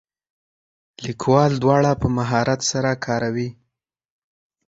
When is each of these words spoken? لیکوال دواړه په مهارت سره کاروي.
لیکوال 1.05 1.51
دواړه 1.63 1.91
په 2.01 2.07
مهارت 2.17 2.61
سره 2.71 2.91
کاروي. 3.05 3.49